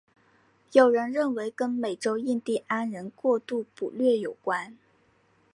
[0.71, 4.75] 有人认为跟美洲印第安人过度捕猎有关。